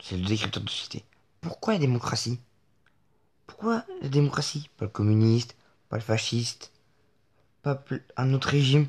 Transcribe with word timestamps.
C'est 0.00 0.16
le 0.16 0.24
décrypteur 0.24 0.62
de 0.62 0.70
société. 0.70 1.04
Pourquoi 1.40 1.74
la 1.74 1.78
démocratie? 1.78 2.38
Pourquoi 3.46 3.84
la 4.00 4.08
démocratie? 4.08 4.70
Pas 4.76 4.86
le 4.86 4.90
communiste, 4.90 5.56
pas 5.88 5.96
le 5.96 6.02
fasciste, 6.02 6.72
pas 7.62 7.84
un 8.16 8.32
autre 8.32 8.48
régime. 8.48 8.88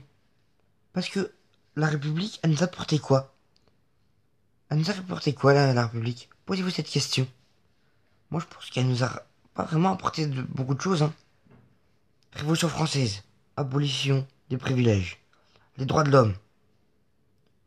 Parce 0.94 1.10
que 1.10 1.34
la 1.76 1.88
République, 1.88 2.40
elle 2.44 2.52
nous 2.52 2.62
a 2.62 2.66
apporté 2.66 3.00
quoi? 3.00 3.34
Elle 4.70 4.78
nous 4.78 4.90
a 4.90 4.94
apporté 4.94 5.34
quoi, 5.34 5.54
la, 5.54 5.84
République? 5.84 6.30
Posez-vous 6.46 6.70
cette 6.70 6.90
question. 6.90 7.28
Moi, 8.32 8.42
je 8.42 8.56
pense 8.56 8.70
qu'elle 8.70 8.88
nous 8.88 9.04
a 9.04 9.24
pas 9.54 9.66
vraiment 9.66 9.92
apporté 9.92 10.28
beaucoup 10.28 10.76
de 10.76 10.82
choses. 10.82 11.04
Hein. 11.04 11.14
Révolution 12.34 12.70
française, 12.70 13.24
abolition 13.58 14.26
des 14.50 14.58
privilèges, 14.58 15.20
les 15.78 15.86
droits 15.86 16.04
de 16.04 16.12
l'homme. 16.12 16.36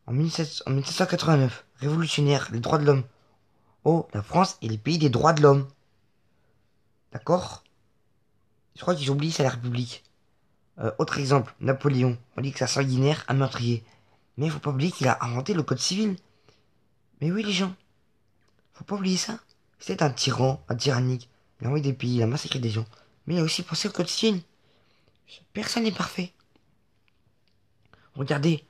En, 0.07 0.13
1789, 0.13 1.65
révolutionnaire, 1.79 2.49
les 2.51 2.59
droits 2.59 2.77
de 2.77 2.85
l'homme. 2.85 3.03
Oh, 3.83 4.07
la 4.13 4.21
France 4.21 4.57
est 4.61 4.67
le 4.67 4.77
pays 4.77 4.97
des 4.97 5.09
droits 5.09 5.33
de 5.33 5.41
l'homme. 5.41 5.67
D'accord? 7.11 7.63
Je 8.75 8.81
crois 8.81 8.95
qu'ils 8.95 9.09
oublient, 9.09 9.31
c'est 9.31 9.43
la 9.43 9.49
République. 9.49 10.03
Euh, 10.79 10.91
autre 10.99 11.17
exemple, 11.17 11.55
Napoléon. 11.59 12.17
On 12.35 12.41
dit 12.41 12.51
que 12.51 12.59
c'est 12.59 12.65
un 12.65 12.67
sanguinaire, 12.67 13.25
un 13.27 13.33
meurtrier. 13.33 13.83
Mais 14.37 14.45
il 14.45 14.51
faut 14.51 14.59
pas 14.59 14.69
oublier 14.69 14.91
qu'il 14.91 15.07
a 15.07 15.23
inventé 15.23 15.53
le 15.53 15.63
code 15.63 15.79
civil. 15.79 16.15
Mais 17.21 17.31
oui, 17.31 17.43
les 17.43 17.51
gens. 17.51 17.73
Faut 18.73 18.83
pas 18.83 18.95
oublier 18.95 19.17
ça. 19.17 19.39
C'était 19.79 20.03
un 20.03 20.11
tyran, 20.11 20.63
un 20.69 20.75
tyrannique. 20.75 21.29
Il 21.59 21.65
a 21.65 21.67
envoyé 21.69 21.83
des 21.83 21.93
pays, 21.93 22.17
il 22.17 22.23
a 22.23 22.27
massacré 22.27 22.59
des 22.59 22.69
gens. 22.69 22.85
Mais 23.25 23.35
il 23.35 23.39
a 23.39 23.43
aussi 23.43 23.63
pensé 23.63 23.87
au 23.87 23.91
code 23.91 24.07
civil. 24.07 24.41
Personne 25.53 25.83
n'est 25.83 25.91
parfait. 25.91 26.33
Regardez, 28.15 28.63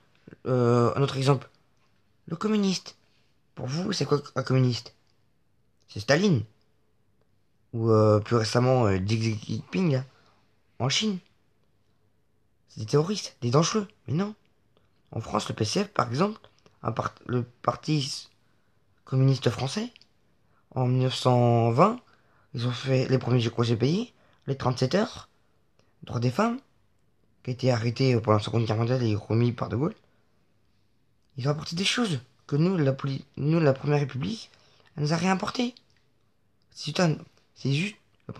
euh, 0.46 0.92
un 0.96 1.02
autre 1.02 1.16
exemple. 1.16 1.50
Le 2.26 2.36
communiste. 2.36 2.97
Pour 3.58 3.66
vous, 3.66 3.92
c'est 3.92 4.04
quoi 4.04 4.22
un 4.36 4.44
communiste? 4.44 4.94
C'est 5.88 5.98
Staline? 5.98 6.44
Ou 7.72 7.90
euh, 7.90 8.20
plus 8.20 8.36
récemment, 8.36 8.86
euh, 8.86 8.98
Xi 9.00 9.36
Jinping, 9.48 10.00
en 10.78 10.88
Chine? 10.88 11.18
C'est 12.68 12.78
des 12.78 12.86
terroristes, 12.86 13.36
des 13.40 13.50
dangereux. 13.50 13.88
Mais 14.06 14.14
non. 14.14 14.36
En 15.10 15.20
France, 15.20 15.48
le 15.48 15.56
PCF, 15.56 15.88
par 15.88 16.06
exemple, 16.06 16.40
le 17.26 17.42
parti 17.42 18.28
communiste 19.04 19.50
français, 19.50 19.92
en 20.76 20.86
1920, 20.86 21.98
ils 22.54 22.64
ont 22.64 22.70
fait 22.70 23.08
les 23.08 23.18
premiers 23.18 23.50
congés 23.50 23.74
payés, 23.74 24.14
les 24.46 24.56
37 24.56 24.94
heures, 24.94 25.28
droit 26.04 26.20
des 26.20 26.30
femmes, 26.30 26.60
qui 27.42 27.50
a 27.50 27.54
été 27.54 27.72
arrêté 27.72 28.14
pendant 28.20 28.38
la 28.38 28.44
Seconde 28.44 28.66
Guerre 28.66 28.76
mondiale 28.76 29.02
et 29.02 29.16
remis 29.16 29.50
par 29.50 29.68
De 29.68 29.74
Gaulle. 29.74 29.96
Ils 31.36 31.48
ont 31.48 31.50
apporté 31.50 31.74
des 31.74 31.84
choses 31.84 32.20
que 32.48 32.56
nous, 32.56 32.76
la, 32.76 32.96
nous, 33.36 33.60
la 33.60 33.72
Première 33.74 34.00
République, 34.00 34.50
elle 34.96 35.04
nous 35.04 35.12
a 35.12 35.16
rien 35.16 35.32
apporté. 35.34 35.74
C'est 36.70 37.72
juste, 37.72 37.96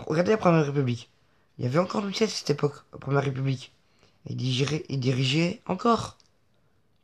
regardez 0.06 0.32
la 0.32 0.38
Première 0.38 0.66
République. 0.66 1.10
Il 1.58 1.64
y 1.64 1.68
avait 1.68 1.78
encore 1.78 2.00
Louis 2.00 2.12
XVI 2.12 2.24
à 2.24 2.28
cette 2.28 2.50
époque, 2.50 2.74
la 2.92 2.98
Première 2.98 3.22
République. 3.22 3.72
Et 4.26 4.34
dirigeait, 4.34 4.84
et 4.88 4.96
dirigeait 4.96 5.60
encore. 5.66 6.16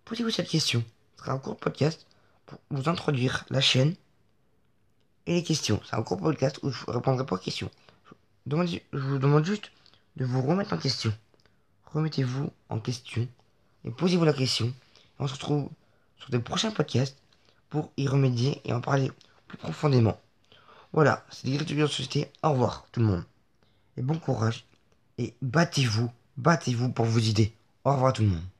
Posez-vous 0.06 0.30
cette 0.30 0.48
question. 0.48 0.82
Ce 1.16 1.24
sera 1.24 1.32
un 1.32 1.38
court 1.38 1.56
podcast 1.56 2.06
pour 2.46 2.58
vous 2.70 2.88
introduire 2.88 3.44
la 3.50 3.60
chaîne 3.60 3.94
et 5.26 5.34
les 5.34 5.42
questions. 5.42 5.80
C'est 5.88 5.96
un 5.96 6.02
court 6.02 6.18
podcast 6.18 6.58
où 6.62 6.70
je 6.70 6.84
ne 6.88 6.92
répondrai 6.92 7.24
pas 7.26 7.36
aux 7.36 7.38
questions. 7.38 7.70
Je 8.46 8.98
vous 8.98 9.18
demande 9.18 9.44
juste 9.44 9.70
de 10.16 10.24
vous 10.24 10.42
remettre 10.42 10.72
en 10.72 10.78
question. 10.78 11.12
Remettez-vous 11.86 12.50
en 12.70 12.80
question 12.80 13.28
et 13.84 13.90
posez-vous 13.90 14.24
la 14.24 14.32
question. 14.32 14.72
on 15.18 15.26
se 15.26 15.34
retrouve 15.34 15.68
sur 16.24 16.30
des 16.30 16.38
prochains 16.38 16.70
podcasts 16.70 17.18
pour 17.68 17.92
y 17.96 18.08
remédier 18.08 18.60
et 18.64 18.72
en 18.72 18.80
parler 18.80 19.12
plus 19.46 19.58
profondément. 19.58 20.18
Voilà, 20.92 21.24
c'est 21.30 21.48
l'écriture 21.48 21.86
de 21.86 21.92
société. 21.92 22.30
Au 22.42 22.52
revoir 22.52 22.86
tout 22.92 23.00
le 23.00 23.06
monde. 23.06 23.24
Et 23.96 24.02
bon 24.02 24.18
courage. 24.18 24.64
Et 25.18 25.34
battez-vous, 25.42 26.10
battez-vous 26.36 26.90
pour 26.90 27.04
vos 27.04 27.18
idées. 27.18 27.52
Au 27.84 27.92
revoir 27.92 28.12
tout 28.12 28.22
le 28.22 28.28
monde. 28.28 28.53